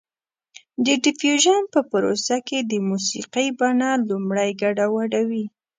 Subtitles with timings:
[0.85, 5.45] د ډیفیوژن په پروسه کې د موسیقۍ بڼه لومړی ګډه وډه وي